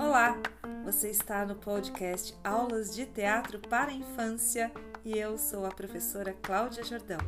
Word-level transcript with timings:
Olá, 0.00 0.40
você 0.82 1.10
está 1.10 1.44
no 1.44 1.56
podcast 1.56 2.34
Aulas 2.42 2.94
de 2.94 3.04
Teatro 3.04 3.58
para 3.58 3.90
a 3.90 3.94
Infância 3.94 4.72
e 5.04 5.18
eu 5.18 5.36
sou 5.36 5.66
a 5.66 5.68
professora 5.68 6.32
Cláudia 6.32 6.82
Jordão. 6.82 7.18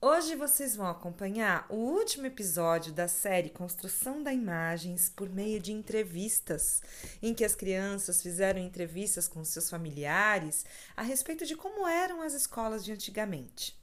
Hoje 0.00 0.34
vocês 0.34 0.74
vão 0.74 0.88
acompanhar 0.88 1.64
o 1.68 1.76
último 1.76 2.26
episódio 2.26 2.92
da 2.92 3.06
série 3.06 3.48
Construção 3.48 4.24
da 4.24 4.32
Imagens 4.32 5.08
por 5.08 5.30
meio 5.30 5.60
de 5.60 5.70
entrevistas, 5.70 6.82
em 7.22 7.32
que 7.32 7.44
as 7.44 7.54
crianças 7.54 8.20
fizeram 8.20 8.58
entrevistas 8.58 9.28
com 9.28 9.44
seus 9.44 9.70
familiares 9.70 10.66
a 10.96 11.02
respeito 11.02 11.46
de 11.46 11.54
como 11.54 11.86
eram 11.86 12.20
as 12.20 12.34
escolas 12.34 12.84
de 12.84 12.90
antigamente. 12.90 13.80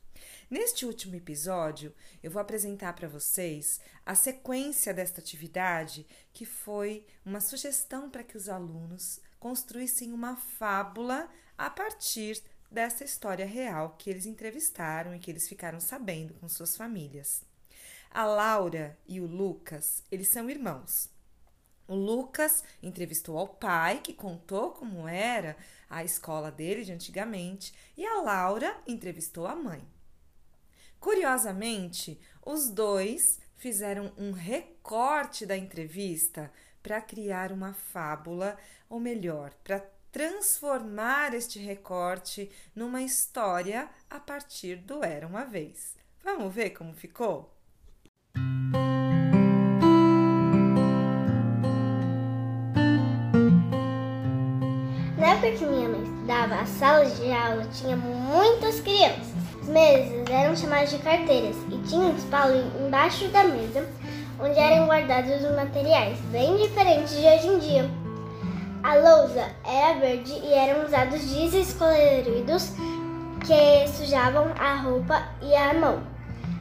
Neste 0.49 0.83
último 0.83 1.15
episódio, 1.15 1.93
eu 2.23 2.31
vou 2.31 2.41
apresentar 2.41 2.93
para 2.93 3.07
vocês 3.07 3.79
a 4.03 4.15
sequência 4.15 4.91
desta 4.91 5.21
atividade, 5.21 6.07
que 6.33 6.43
foi 6.43 7.05
uma 7.23 7.39
sugestão 7.39 8.09
para 8.09 8.23
que 8.23 8.35
os 8.35 8.49
alunos 8.49 9.19
construíssem 9.39 10.11
uma 10.11 10.35
fábula 10.35 11.29
a 11.55 11.69
partir 11.69 12.41
dessa 12.71 13.03
história 13.03 13.45
real 13.45 13.95
que 13.95 14.09
eles 14.09 14.25
entrevistaram 14.25 15.13
e 15.13 15.19
que 15.19 15.29
eles 15.29 15.47
ficaram 15.47 15.79
sabendo 15.79 16.33
com 16.33 16.49
suas 16.49 16.75
famílias. 16.75 17.43
A 18.09 18.25
Laura 18.25 18.97
e 19.07 19.21
o 19.21 19.27
Lucas, 19.27 20.03
eles 20.11 20.31
são 20.31 20.49
irmãos. 20.49 21.11
O 21.87 21.93
Lucas 21.93 22.63
entrevistou 22.81 23.37
ao 23.37 23.47
pai, 23.47 24.01
que 24.01 24.15
contou 24.15 24.71
como 24.71 25.07
era 25.07 25.55
a 25.87 26.03
escola 26.03 26.51
dele 26.51 26.83
de 26.83 26.91
antigamente, 26.91 27.71
e 27.95 28.03
a 28.03 28.21
Laura 28.23 28.75
entrevistou 28.87 29.45
a 29.45 29.55
mãe. 29.55 29.87
Curiosamente, 30.99 32.19
os 32.45 32.69
dois 32.69 33.39
fizeram 33.55 34.11
um 34.17 34.31
recorte 34.31 35.45
da 35.45 35.55
entrevista 35.57 36.51
para 36.81 37.01
criar 37.01 37.51
uma 37.51 37.73
fábula, 37.73 38.57
ou 38.89 38.99
melhor, 38.99 39.53
para 39.63 39.79
transformar 40.11 41.33
este 41.33 41.59
recorte 41.59 42.49
numa 42.73 43.01
história 43.01 43.89
a 44.09 44.19
partir 44.19 44.77
do 44.77 45.03
Era 45.03 45.27
uma 45.27 45.45
Vez. 45.45 45.95
Vamos 46.23 46.53
ver 46.53 46.71
como 46.71 46.93
ficou? 46.93 47.58
Época 55.49 55.57
que 55.57 55.65
minha 55.65 55.89
mãe 55.89 56.03
estudava, 56.03 56.55
a 56.55 56.65
sala 56.65 57.05
de 57.05 57.31
aula 57.31 57.65
tinha 57.73 57.95
muitas 57.95 58.79
crianças. 58.81 59.33
As 59.61 59.67
mesas 59.67 60.29
eram 60.29 60.55
chamadas 60.55 60.91
de 60.91 60.99
carteiras 60.99 61.55
e 61.69 61.77
tinha 61.87 62.05
um 62.05 62.15
espalho 62.15 62.63
embaixo 62.85 63.27
da 63.29 63.43
mesa 63.43 63.87
onde 64.39 64.57
eram 64.57 64.87
guardados 64.87 65.43
os 65.43 65.55
materiais, 65.55 66.17
bem 66.31 66.55
diferentes 66.57 67.11
de 67.11 67.25
hoje 67.25 67.47
em 67.47 67.59
dia. 67.59 67.89
A 68.83 68.95
lousa 68.95 69.47
era 69.65 69.99
verde 69.99 70.31
e 70.31 70.53
eram 70.53 70.85
usados 70.85 71.21
giz 71.21 71.73
coloridos 71.73 72.71
que 73.45 73.87
sujavam 73.91 74.47
a 74.57 74.75
roupa 74.75 75.21
e 75.41 75.53
a 75.53 75.73
mão. 75.73 76.01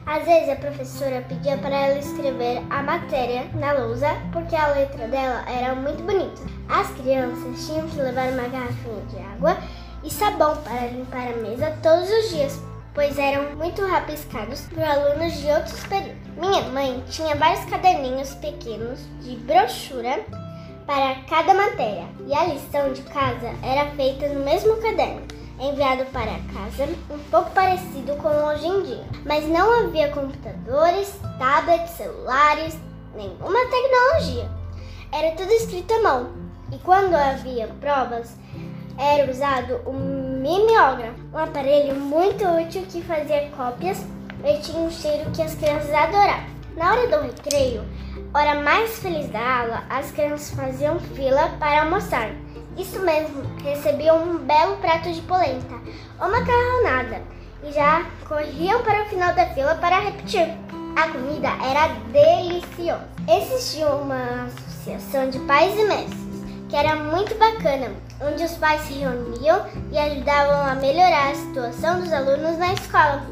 Às 0.05 0.25
vezes 0.25 0.49
a 0.49 0.55
professora 0.55 1.21
pedia 1.27 1.57
para 1.57 1.75
ela 1.75 1.99
escrever 1.99 2.63
a 2.69 2.81
matéria 2.81 3.45
na 3.53 3.73
lousa 3.73 4.07
porque 4.31 4.55
a 4.55 4.67
letra 4.67 5.07
dela 5.07 5.43
era 5.47 5.75
muito 5.75 6.03
bonita. 6.03 6.41
As 6.67 6.89
crianças 6.91 7.67
tinham 7.67 7.87
que 7.87 8.01
levar 8.01 8.31
uma 8.31 8.47
garrafinha 8.47 9.05
de 9.09 9.17
água 9.17 9.57
e 10.03 10.09
sabão 10.09 10.55
para 10.57 10.87
limpar 10.87 11.27
a 11.27 11.37
mesa 11.37 11.77
todos 11.83 12.09
os 12.09 12.29
dias, 12.29 12.59
pois 12.93 13.17
eram 13.19 13.55
muito 13.55 13.85
rabiscados 13.85 14.61
por 14.61 14.81
alunos 14.81 15.33
de 15.33 15.47
outros 15.51 15.83
períodos. 15.85 16.17
Minha 16.37 16.61
mãe 16.63 17.03
tinha 17.09 17.35
vários 17.35 17.65
caderninhos 17.65 18.33
pequenos 18.35 18.99
de 19.21 19.35
brochura 19.37 20.19
para 20.85 21.15
cada 21.29 21.53
matéria 21.53 22.07
e 22.25 22.33
a 22.33 22.45
lição 22.45 22.91
de 22.93 23.03
casa 23.03 23.53
era 23.61 23.91
feita 23.91 24.27
no 24.29 24.43
mesmo 24.43 24.77
caderno, 24.77 25.21
enviado 25.59 26.05
para 26.11 26.39
casa, 26.53 26.89
um 27.09 27.19
pouco 27.29 27.51
parecido 27.51 28.15
com 28.15 28.29
hoje 28.29 28.67
em 28.67 28.83
dia. 28.83 29.05
Mas 29.25 29.45
não 29.45 29.71
havia 29.79 30.09
computadores, 30.09 31.19
tablets, 31.37 31.91
celulares, 31.91 32.77
nenhuma 33.15 33.59
tecnologia. 33.67 34.49
Era 35.11 35.35
tudo 35.35 35.51
escrito 35.51 35.93
à 35.93 36.01
mão 36.01 36.29
e 36.71 36.77
quando 36.79 37.15
havia 37.15 37.67
provas, 37.79 38.35
era 38.97 39.31
usado 39.31 39.81
o 39.85 39.93
mimeógrafo, 39.93 41.19
um 41.33 41.37
aparelho 41.37 41.95
muito 41.95 42.45
útil 42.45 42.83
que 42.89 43.01
fazia 43.01 43.49
cópias 43.55 44.05
e 44.43 44.57
tinha 44.59 44.79
um 44.79 44.91
cheiro 44.91 45.31
que 45.31 45.41
as 45.41 45.55
crianças 45.55 45.93
adoravam. 45.93 46.49
Na 46.75 46.91
hora 46.93 47.07
do 47.07 47.25
recreio, 47.25 47.83
hora 48.33 48.61
mais 48.61 48.99
feliz 48.99 49.27
da 49.29 49.61
aula, 49.61 49.83
as 49.89 50.11
crianças 50.11 50.51
faziam 50.51 50.99
fila 50.99 51.49
para 51.59 51.83
almoçar. 51.83 52.29
Isso 52.79 52.97
mesmo, 53.01 53.43
recebiam 53.61 54.23
um 54.23 54.37
belo 54.37 54.77
prato 54.77 55.11
de 55.11 55.21
polenta 55.23 55.75
ou 56.17 56.31
macarronada 56.31 57.21
e 57.61 57.73
já 57.73 58.05
corriam 58.25 58.81
para 58.83 59.03
o 59.03 59.05
final 59.07 59.35
da 59.35 59.45
fila 59.47 59.75
para 59.75 59.99
repetir. 59.99 60.47
A 60.95 61.09
comida 61.09 61.49
era 61.61 61.89
deliciosa. 62.11 63.05
Existia 63.27 63.89
uma 63.89 64.45
associação 64.45 65.29
de 65.29 65.39
pais 65.39 65.77
e 65.77 65.83
mestres 65.83 66.29
que 66.69 66.75
era 66.75 66.95
muito 66.95 67.35
bacana, 67.35 67.91
onde 68.21 68.43
os 68.43 68.53
pais 68.53 68.81
se 68.81 68.93
reuniam 68.93 69.65
e 69.91 69.97
ajudavam 69.97 70.71
a 70.71 70.75
melhorar 70.75 71.31
a 71.31 71.35
situação 71.35 71.99
dos 71.99 72.13
alunos 72.13 72.57
na 72.59 72.73
escola. 72.73 73.25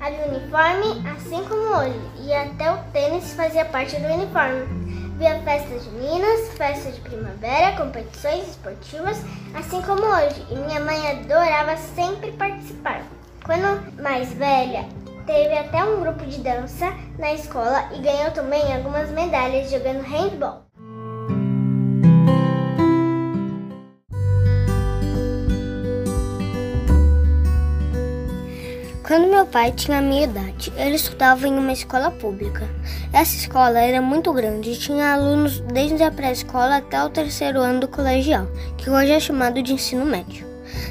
Havia 0.00 0.26
uniforme, 0.26 1.02
assim 1.16 1.42
como 1.48 1.78
hoje, 1.78 1.98
e 2.20 2.32
até 2.32 2.70
o 2.70 2.78
tênis 2.92 3.32
fazia 3.32 3.64
parte 3.64 3.96
do 3.96 4.06
uniforme. 4.06 4.83
Via 5.16 5.38
festas 5.42 5.84
juninas, 5.84 6.48
festas 6.56 6.96
de 6.96 7.00
primavera, 7.02 7.76
competições 7.76 8.48
esportivas, 8.48 9.16
assim 9.54 9.80
como 9.82 10.02
hoje, 10.02 10.44
e 10.50 10.56
minha 10.56 10.80
mãe 10.80 11.10
adorava 11.12 11.76
sempre 11.76 12.32
participar. 12.32 13.02
Quando 13.44 14.02
mais 14.02 14.32
velha, 14.32 14.84
teve 15.24 15.56
até 15.56 15.84
um 15.84 16.00
grupo 16.00 16.26
de 16.26 16.40
dança 16.40 16.92
na 17.16 17.32
escola 17.32 17.90
e 17.94 18.00
ganhou 18.00 18.32
também 18.32 18.74
algumas 18.74 19.08
medalhas 19.10 19.70
jogando 19.70 20.02
handball. 20.02 20.64
Quando 29.14 29.30
meu 29.30 29.46
pai 29.46 29.70
tinha 29.70 29.98
a 29.98 30.02
minha 30.02 30.24
idade, 30.24 30.72
ele 30.76 30.96
estudava 30.96 31.46
em 31.46 31.56
uma 31.56 31.72
escola 31.72 32.10
pública. 32.10 32.68
Essa 33.12 33.36
escola 33.36 33.78
era 33.78 34.02
muito 34.02 34.32
grande 34.32 34.70
e 34.70 34.76
tinha 34.76 35.12
alunos 35.12 35.60
desde 35.60 36.02
a 36.02 36.10
pré-escola 36.10 36.78
até 36.78 37.00
o 37.00 37.08
terceiro 37.08 37.60
ano 37.60 37.78
do 37.78 37.86
colegial, 37.86 38.48
que 38.76 38.90
hoje 38.90 39.12
é 39.12 39.20
chamado 39.20 39.62
de 39.62 39.72
ensino 39.72 40.04
médio. 40.04 40.44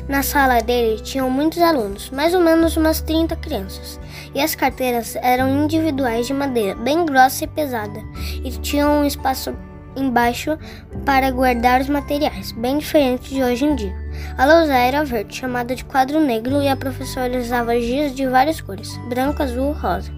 Na 0.08 0.24
sala 0.24 0.62
dele 0.62 1.02
tinham 1.02 1.30
muitos 1.30 1.62
alunos, 1.62 2.12
mais 2.12 2.34
ou 2.34 2.40
menos 2.40 2.78
umas 2.78 3.02
30 3.02 3.36
crianças, 3.36 4.00
e 4.34 4.40
as 4.40 4.56
carteiras 4.56 5.18
eram 5.18 5.62
individuais 5.62 6.26
de 6.26 6.34
madeira, 6.34 6.76
bem 6.76 7.06
grossa 7.06 7.44
e 7.44 7.48
pesada, 7.48 8.02
e 8.42 8.52
tinham 8.52 9.02
um 9.02 9.06
espaço 9.06 9.54
embaixo 9.98 10.58
para 11.06 11.30
guardar 11.30 11.82
os 11.82 11.90
materiais, 11.90 12.54
bem 12.54 12.78
diferente 12.78 13.34
de 13.34 13.44
hoje 13.44 13.66
em 13.66 13.76
dia. 13.76 14.03
A 14.38 14.46
lousa 14.46 14.74
era 14.74 15.04
verde, 15.04 15.36
chamada 15.36 15.76
de 15.76 15.86
quadro 15.86 16.20
negro, 16.20 16.62
e 16.62 16.68
a 16.68 16.76
professora 16.76 17.40
usava 17.40 17.80
giz 17.80 18.16
de 18.16 18.28
várias 18.28 18.62
cores, 18.62 18.90
branco, 19.10 19.44
azul, 19.44 19.72
rosa. 19.74 20.12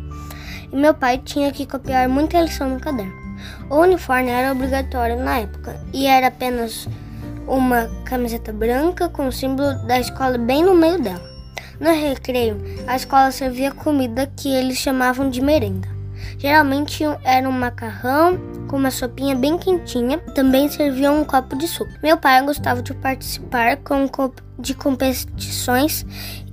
E 0.72 0.76
meu 0.76 0.94
pai 0.94 1.18
tinha 1.18 1.52
que 1.52 1.66
copiar 1.66 2.08
muita 2.10 2.42
lição 2.42 2.70
no 2.70 2.80
caderno. 2.80 3.14
O 3.70 3.78
uniforme 3.78 4.30
era 4.30 4.52
obrigatório 4.52 5.18
na 5.18 5.40
época 5.40 5.80
e 5.94 6.08
era 6.08 6.28
apenas 6.28 6.88
uma 7.48 7.90
camiseta 8.06 8.52
branca 8.52 9.10
com 9.10 9.28
o 9.28 9.32
símbolo 9.32 9.74
da 9.86 10.00
escola 10.00 10.38
bem 10.38 10.64
no 10.64 10.74
meio 10.74 11.02
dela. 11.02 11.24
No 11.80 11.92
recreio, 11.92 12.58
a 12.88 12.96
escola 12.96 13.32
servia 13.32 13.72
comida 13.72 14.32
que 14.36 14.50
eles 14.50 14.78
chamavam 14.78 15.30
de 15.30 15.42
merenda. 15.42 15.95
Geralmente 16.38 17.04
era 17.24 17.48
um 17.48 17.52
macarrão 17.52 18.38
com 18.68 18.78
uma 18.78 18.92
sopinha 18.92 19.36
bem 19.36 19.58
quentinha. 19.58 20.18
Também 20.34 20.70
servia 20.70 21.12
um 21.12 21.24
copo 21.24 21.56
de 21.58 21.68
suco. 21.68 21.92
Meu 22.04 22.18
pai 22.18 22.42
gostava 22.44 22.82
de 22.82 22.94
participar 22.94 23.80
de 24.60 24.74
competições 24.74 26.06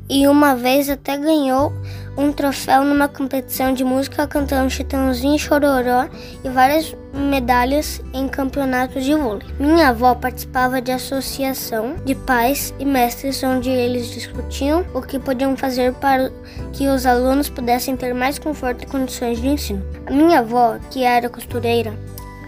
e 0.09 0.27
uma 0.29 0.55
vez 0.55 0.89
até 0.89 1.17
ganhou 1.17 1.73
um 2.17 2.33
troféu 2.33 2.85
numa 2.85 3.09
competição 3.09 3.73
de 3.73 3.85
música 3.85 4.27
cantando 4.27 4.71
Chitãozinho 4.71 5.39
Chororó 5.39 6.09
e 6.45 6.49
várias 6.49 6.95
medalhas 7.13 8.01
em 8.13 8.29
campeonatos 8.29 9.05
de 9.05 9.15
vôlei. 9.15 9.47
Minha 9.59 9.89
avó 9.89 10.15
participava 10.15 10.81
de 10.81 10.91
associação 10.91 11.97
de 12.05 12.15
pais 12.15 12.75
e 12.79 12.85
mestres 12.85 13.43
onde 13.43 13.71
eles 13.71 14.11
discutiam 14.11 14.85
o 14.95 15.03
que 15.03 15.19
podiam 15.19 15.57
fazer 15.57 15.93
para 15.95 16.31
que 16.73 16.89
os 16.89 17.07
alunos 17.07 17.49
pudessem 17.49 17.97
ter 17.97 18.15
mais 18.15 18.39
conforto 18.39 18.85
e 18.85 18.87
condições 18.87 19.41
de 19.41 19.49
ensino. 19.49 19.85
A 20.07 20.11
minha 20.11 20.41
avó, 20.41 20.79
que 20.91 21.05
era 21.05 21.29
costureira, 21.29 21.93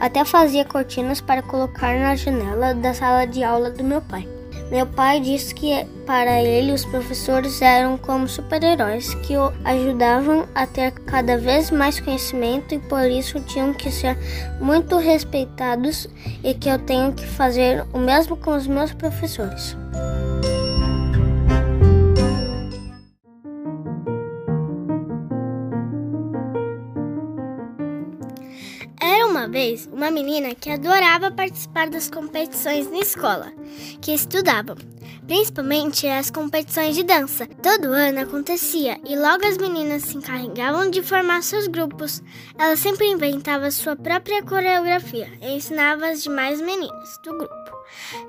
até 0.01 0.25
fazia 0.25 0.65
cortinas 0.65 1.21
para 1.21 1.43
colocar 1.43 1.99
na 1.99 2.17
janela 2.17 2.75
da 2.75 2.93
sala 2.93 3.27
de 3.27 3.43
aula 3.43 3.71
do 3.71 3.85
meu 3.85 4.01
pai. 4.01 4.34
Meu 4.75 4.87
pai 4.87 5.21
disse 5.21 5.55
que 5.55 5.87
para 6.05 6.43
ele 6.43 6.73
os 6.73 6.85
professores 6.85 7.63
eram 7.63 7.97
como 7.97 8.27
super-heróis 8.27 9.15
que 9.15 9.37
o 9.37 9.53
ajudavam 9.65 10.49
a 10.53 10.67
ter 10.67 10.91
cada 10.91 11.39
vez 11.39 11.71
mais 11.71 12.01
conhecimento 12.01 12.75
e 12.75 12.81
por 12.81 13.09
isso 13.09 13.39
tinham 13.39 13.73
que 13.73 13.89
ser 13.89 14.19
muito 14.61 14.97
respeitados 14.97 16.09
e 16.43 16.55
que 16.55 16.69
eu 16.69 16.81
tenho 16.81 17.13
que 17.13 17.25
fazer 17.25 17.85
o 17.93 17.99
mesmo 17.99 18.37
com 18.37 18.51
os 18.51 18.67
meus 18.67 18.93
professores. 18.93 19.77
Uma 29.35 29.49
vez 29.49 29.89
uma 29.93 30.13
menina 30.13 30.55
que 30.55 30.71
adorava 30.71 31.29
participar 31.29 31.91
das 31.91 32.09
competições 32.09 32.89
na 32.89 32.99
escola 32.99 33.53
que 34.01 34.15
estudava, 34.15 34.77
principalmente 35.27 36.07
as 36.07 36.31
competições 36.31 36.95
de 36.95 37.03
dança. 37.03 37.45
Todo 37.61 37.87
ano 37.87 38.21
acontecia 38.21 38.97
e 39.05 39.17
logo 39.17 39.45
as 39.45 39.59
meninas 39.59 40.05
se 40.05 40.17
encarregavam 40.17 40.89
de 40.89 41.03
formar 41.03 41.43
seus 41.43 41.67
grupos. 41.67 42.23
Ela 42.57 42.77
sempre 42.77 43.09
inventava 43.09 43.73
sua 43.73 43.97
própria 43.97 44.41
coreografia 44.41 45.29
e 45.43 45.57
ensinava 45.57 46.07
as 46.07 46.23
demais 46.23 46.61
meninas 46.61 47.19
do 47.25 47.37
grupo. 47.37 47.75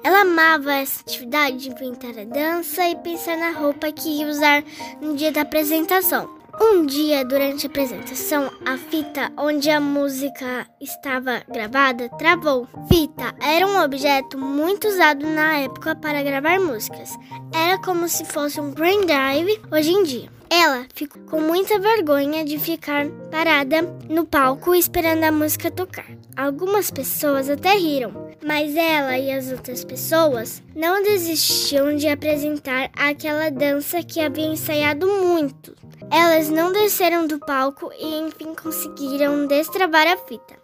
Ela 0.03 0.21
amava 0.21 0.73
essa 0.73 1.01
atividade 1.01 1.57
de 1.57 1.69
inventar 1.69 2.17
a 2.17 2.23
dança 2.23 2.83
e 2.83 2.95
pensar 2.95 3.37
na 3.37 3.51
roupa 3.51 3.91
que 3.91 4.09
ia 4.09 4.27
usar 4.27 4.63
no 4.99 5.15
dia 5.15 5.31
da 5.31 5.41
apresentação. 5.41 6.44
Um 6.61 6.85
dia, 6.85 7.25
durante 7.25 7.65
a 7.65 7.69
apresentação, 7.69 8.49
a 8.65 8.77
fita 8.77 9.31
onde 9.37 9.69
a 9.69 9.79
música 9.79 10.65
estava 10.79 11.41
gravada 11.51 12.09
travou. 12.17 12.67
Fita 12.87 13.35
era 13.41 13.67
um 13.67 13.81
objeto 13.81 14.37
muito 14.37 14.87
usado 14.87 15.25
na 15.27 15.57
época 15.57 15.95
para 15.95 16.23
gravar 16.23 16.59
músicas. 16.59 17.09
Era 17.53 17.77
como 17.79 18.07
se 18.07 18.23
fosse 18.25 18.61
um 18.61 18.71
pendrive 18.71 19.61
hoje 19.71 19.91
em 19.91 20.03
dia. 20.03 20.29
Ela 20.49 20.85
ficou 20.93 21.21
com 21.23 21.41
muita 21.41 21.79
vergonha 21.79 22.45
de 22.45 22.57
ficar 22.57 23.07
parada 23.31 23.81
no 24.07 24.25
palco 24.25 24.73
esperando 24.73 25.23
a 25.23 25.31
música 25.31 25.69
tocar. 25.69 26.05
Algumas 26.37 26.91
pessoas 26.91 27.49
até 27.49 27.73
riram, 27.73 28.29
mas 28.45 28.75
ela 28.75 29.17
e 29.17 29.31
as 29.31 29.51
outras 29.51 29.83
pessoas 29.83 30.61
não 30.75 31.01
desistiam 31.01 31.95
de 31.95 32.07
apresentar 32.07 32.89
aquela 32.95 33.49
dança 33.49 34.03
que 34.03 34.21
havia 34.21 34.45
ensaiado 34.45 35.07
muito. 35.07 35.75
Elas 36.11 36.49
não 36.49 36.71
desceram 36.71 37.27
do 37.27 37.39
palco 37.39 37.91
e 37.97 38.19
enfim 38.19 38.53
conseguiram 38.55 39.47
destravar 39.47 40.07
a 40.07 40.17
fita. 40.17 40.55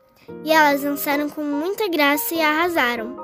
E 0.43 0.51
elas 0.51 0.81
dançaram 0.81 1.29
com 1.29 1.43
muita 1.43 1.87
graça 1.89 2.33
e 2.33 2.41
arrasaram. 2.41 3.15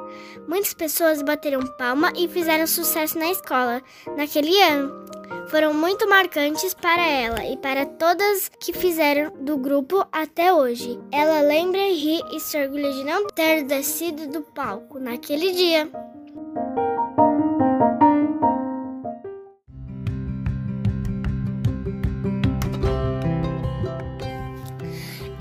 Muitas 0.48 0.74
pessoas 0.74 1.22
bateram 1.22 1.60
palma 1.78 2.12
e 2.16 2.28
fizeram 2.28 2.68
sucesso 2.68 3.18
na 3.18 3.32
escola 3.32 3.82
naquele 4.16 4.62
ano. 4.62 5.06
Foram 5.50 5.74
muito 5.74 6.10
marcantes 6.10 6.74
para 6.74 7.06
ela 7.06 7.46
e 7.46 7.56
para 7.58 7.86
todas 7.86 8.50
que 8.60 8.74
fizeram 8.74 9.32
do 9.40 9.58
grupo 9.58 10.06
até 10.12 10.54
hoje. 10.54 11.00
Ela 11.12 11.42
lembra 11.42 11.80
e 11.80 11.94
ri 11.94 12.22
e 12.34 12.40
se 12.40 12.58
orgulha 12.58 12.92
de 12.92 13.04
não 13.04 13.28
ter 13.28 13.64
descido 13.64 14.28
do 14.28 14.42
palco 14.42 15.00
naquele 15.00 15.52
dia. 15.52 15.90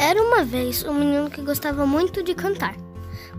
Era 0.07 0.23
uma 0.23 0.45
vez 0.45 0.85
um 0.85 0.95
menino 0.95 1.29
que 1.29 1.43
gostava 1.43 1.85
muito 1.85 2.23
de 2.23 2.33
cantar, 2.33 2.77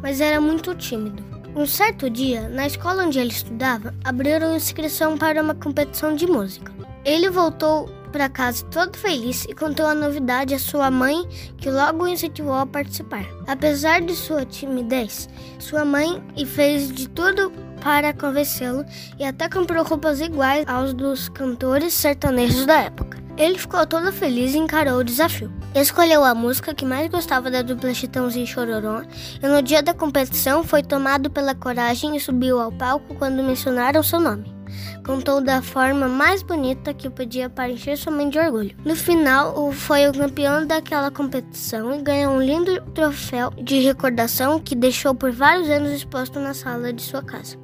mas 0.02 0.19
era 0.19 0.42
muito 0.42 0.75
tímido. 0.75 1.24
Um 1.56 1.66
certo 1.66 2.10
dia, 2.10 2.50
na 2.50 2.68
escola 2.68 3.06
onde 3.06 3.18
ele 3.18 3.31
estudava, 3.31 3.96
abriram 4.04 4.54
inscrição 4.54 5.18
para 5.18 5.42
uma 5.42 5.56
competição 5.56 6.14
de 6.14 6.28
música. 6.28 6.74
Ele 7.06 7.30
voltou 7.30 7.88
para 8.12 8.28
casa 8.28 8.66
todo 8.66 8.98
feliz 8.98 9.46
e 9.46 9.56
contou 9.56 9.86
a 9.86 9.96
novidade 9.96 10.54
à 10.54 10.60
sua 10.60 10.92
mãe, 10.92 11.25
que 11.56 11.72
logo 11.72 12.04
o 12.04 12.08
incentivou 12.10 12.56
a 12.56 12.66
participar. 12.66 13.25
Apesar 13.48 14.02
de 14.02 14.13
sua 14.13 14.44
timidez, 14.44 15.30
sua 15.60 15.86
mãe 15.86 16.22
fez 16.46 16.92
de 16.92 17.08
tudo 17.08 17.50
para 17.81 18.12
convencê-lo 18.12 18.84
e 19.18 19.24
até 19.24 19.48
comprou 19.48 19.86
roupas 19.86 20.20
iguais 20.20 20.66
aos 20.68 20.94
dos 20.94 21.30
cantores 21.30 21.94
sertanejos 21.94 22.66
da 22.66 22.80
época. 22.80 23.26
Ele 23.38 23.57
ficou 23.57 23.86
todo 23.86 24.12
feliz 24.12 24.56
e 24.56 24.57
encarou 24.57 25.00
o 25.00 25.04
desafio. 25.04 25.54
Escolheu 25.75 26.24
a 26.24 26.34
música 26.34 26.74
que 26.74 26.84
mais 26.84 27.07
gostava 27.07 27.51
da 27.51 27.62
dupla 27.62 27.94
Chitãozinho 27.94 28.45
e 28.45 28.48
Chororó 28.48 29.04
e 29.42 29.48
no 29.48 29.62
dia 29.62 29.84
da 29.84 29.94
competição 29.94 30.63
foi 30.63 30.81
tomado 30.81 31.30
pela 31.30 31.54
coragem 31.54 32.16
e 32.16 32.19
subiu 32.19 32.60
ao 32.60 32.72
palco 32.72 33.13
quando 33.13 33.44
mencionaram 33.44 34.01
seu 34.01 34.19
nome. 34.19 34.57
Contou 35.06 35.39
da 35.39 35.62
forma 35.62 36.07
mais 36.07 36.42
bonita 36.42 36.94
que 36.94 37.10
podia 37.10 37.48
para 37.48 37.69
encher 37.69 37.95
sua 37.95 38.12
mãe 38.12 38.28
de 38.28 38.39
orgulho. 38.39 38.75
No 38.84 38.95
final, 38.95 39.72
foi 39.72 40.07
o 40.07 40.13
campeão 40.13 40.66
daquela 40.66 41.12
competição 41.12 41.95
e 41.95 42.01
ganhou 42.01 42.34
um 42.34 42.42
lindo 42.42 42.81
troféu 42.94 43.51
de 43.51 43.80
recordação 43.80 44.60
que 44.60 44.75
deixou 44.75 45.13
por 45.13 45.31
vários 45.31 45.69
anos 45.69 45.92
exposto 45.92 46.39
na 46.39 46.54
sala 46.54 46.92
de 46.92 47.04
sua 47.04 47.22
casa. 47.22 47.56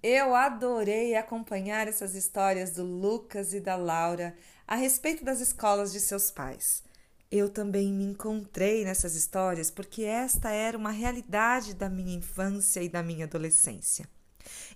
Eu 0.00 0.32
adorei 0.32 1.16
acompanhar 1.16 1.88
essas 1.88 2.14
histórias 2.14 2.70
do 2.70 2.84
Lucas 2.84 3.52
e 3.52 3.58
da 3.58 3.74
Laura 3.74 4.36
a 4.64 4.76
respeito 4.76 5.24
das 5.24 5.40
escolas 5.40 5.90
de 5.90 5.98
seus 5.98 6.30
pais. 6.30 6.84
Eu 7.28 7.50
também 7.50 7.92
me 7.92 8.04
encontrei 8.04 8.84
nessas 8.84 9.16
histórias 9.16 9.72
porque 9.72 10.04
esta 10.04 10.50
era 10.50 10.78
uma 10.78 10.92
realidade 10.92 11.74
da 11.74 11.88
minha 11.88 12.14
infância 12.14 12.80
e 12.80 12.88
da 12.88 13.02
minha 13.02 13.24
adolescência. 13.24 14.08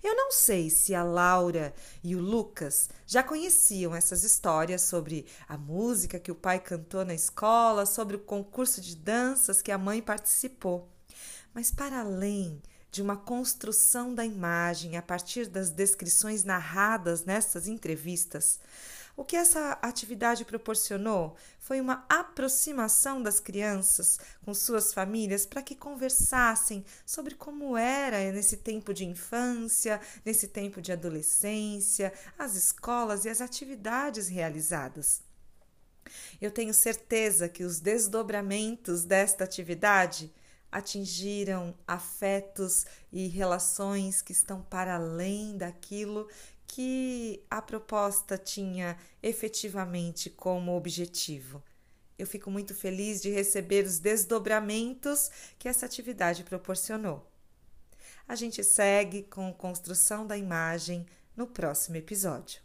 Eu 0.03 0.13
não 0.13 0.29
sei 0.29 0.69
se 0.69 0.93
a 0.93 1.03
Laura 1.05 1.73
e 2.03 2.17
o 2.17 2.21
Lucas 2.21 2.89
já 3.07 3.23
conheciam 3.23 3.95
essas 3.95 4.25
histórias 4.25 4.81
sobre 4.81 5.25
a 5.47 5.57
música 5.57 6.19
que 6.19 6.33
o 6.33 6.35
pai 6.35 6.59
cantou 6.59 7.05
na 7.05 7.13
escola, 7.13 7.85
sobre 7.85 8.17
o 8.17 8.19
concurso 8.19 8.81
de 8.81 8.97
danças 8.97 9.61
que 9.61 9.71
a 9.71 9.77
mãe 9.77 10.01
participou. 10.01 10.89
Mas 11.53 11.71
para 11.71 12.01
além 12.01 12.61
de 12.93 13.01
uma 13.01 13.17
construção 13.17 14.13
da 14.13 14.23
imagem 14.23 14.97
a 14.97 15.01
partir 15.01 15.47
das 15.47 15.71
descrições 15.71 16.43
narradas 16.43 17.25
nessas 17.25 17.67
entrevistas, 17.67 18.59
o 19.17 19.25
que 19.25 19.35
essa 19.35 19.79
atividade 19.81 20.45
proporcionou 20.45 21.35
foi 21.57 21.81
uma 21.81 22.05
aproximação 22.07 23.21
das 23.21 23.39
crianças 23.39 24.19
com 24.45 24.53
suas 24.53 24.93
famílias 24.93 25.43
para 25.43 25.63
que 25.63 25.75
conversassem 25.75 26.85
sobre 27.03 27.33
como 27.33 27.75
era 27.75 28.31
nesse 28.31 28.57
tempo 28.57 28.93
de 28.93 29.05
infância, 29.05 29.99
nesse 30.23 30.47
tempo 30.47 30.79
de 30.79 30.91
adolescência, 30.91 32.13
as 32.37 32.55
escolas 32.55 33.25
e 33.25 33.29
as 33.29 33.41
atividades 33.41 34.27
realizadas. 34.27 35.23
Eu 36.39 36.51
tenho 36.51 36.75
certeza 36.75 37.49
que 37.49 37.63
os 37.63 37.79
desdobramentos 37.79 39.03
desta 39.03 39.43
atividade 39.43 40.31
atingiram 40.73 41.75
afetos 41.87 42.85
e 43.11 43.27
relações 43.27 44.23
que 44.23 44.31
estão 44.31 44.61
para 44.63 44.95
além 44.95 45.55
daquilo 45.55 46.27
que 46.65 47.45
a 47.47 47.61
proposta 47.61 48.35
tinha 48.35 48.97
efetivamente 49.21 50.31
como 50.31 50.75
objetivo. 50.75 51.63
Eu 52.17 52.25
fico 52.25 52.49
muito 52.49 52.73
feliz 52.73 53.21
de 53.21 53.29
receber 53.29 53.85
os 53.85 53.99
desdobramentos 53.99 55.29
que 55.59 55.69
essa 55.69 55.85
atividade 55.85 56.43
proporcionou. 56.43 57.29
A 58.27 58.35
gente 58.35 58.63
segue 58.63 59.23
com 59.23 59.53
construção 59.53 60.25
da 60.25 60.35
imagem 60.35 61.05
no 61.35 61.45
próximo 61.45 61.97
episódio. 61.97 62.62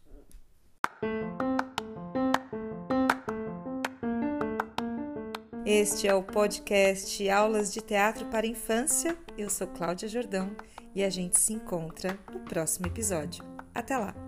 Este 5.71 6.09
é 6.09 6.15
o 6.15 6.23
podcast 6.23 7.29
Aulas 7.29 7.71
de 7.71 7.83
Teatro 7.83 8.25
para 8.29 8.47
Infância. 8.47 9.15
Eu 9.37 9.51
sou 9.51 9.67
Cláudia 9.67 10.09
Jordão 10.09 10.57
e 10.95 11.05
a 11.05 11.11
gente 11.11 11.39
se 11.39 11.53
encontra 11.53 12.19
no 12.33 12.41
próximo 12.41 12.87
episódio. 12.87 13.45
Até 13.75 13.99
lá! 13.99 14.28